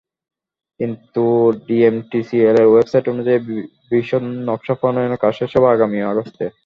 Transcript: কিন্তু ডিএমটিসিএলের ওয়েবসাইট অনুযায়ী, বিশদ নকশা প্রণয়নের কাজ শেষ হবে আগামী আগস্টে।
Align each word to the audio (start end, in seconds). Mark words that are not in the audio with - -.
কিন্তু 0.79 1.23
ডিএমটিসিএলের 1.67 2.67
ওয়েবসাইট 2.69 3.05
অনুযায়ী, 3.13 3.39
বিশদ 3.91 4.23
নকশা 4.47 4.75
প্রণয়নের 4.79 5.21
কাজ 5.23 5.33
শেষ 5.39 5.51
হবে 5.55 5.67
আগামী 5.75 5.97
আগস্টে। 6.11 6.45